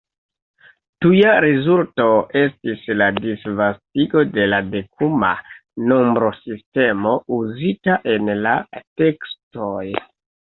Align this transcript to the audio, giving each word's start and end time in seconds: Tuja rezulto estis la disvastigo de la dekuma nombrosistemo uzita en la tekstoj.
Tuja 1.05 1.33
rezulto 1.45 2.07
estis 2.39 2.87
la 3.01 3.09
disvastigo 3.17 4.23
de 4.39 4.47
la 4.47 4.61
dekuma 4.77 5.29
nombrosistemo 5.93 7.13
uzita 7.39 8.01
en 8.17 8.33
la 8.49 8.57
tekstoj. 9.03 9.87